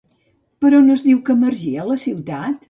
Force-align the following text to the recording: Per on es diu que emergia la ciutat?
Per 0.63 0.71
on 0.77 0.89
es 0.93 1.03
diu 1.09 1.19
que 1.27 1.37
emergia 1.39 1.87
la 1.91 1.99
ciutat? 2.07 2.59